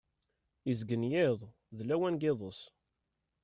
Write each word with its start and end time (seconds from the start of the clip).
Izeggen 0.71 1.03
yiḍ, 1.11 1.39
d 1.77 1.79
lawan 1.83 2.15
n 2.17 2.21
yiḍes. 2.21 2.59